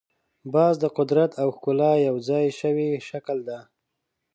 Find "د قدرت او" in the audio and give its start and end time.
0.79-1.47